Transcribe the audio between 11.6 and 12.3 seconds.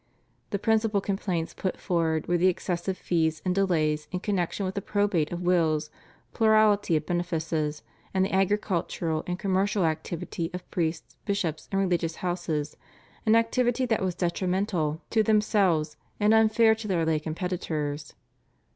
and religious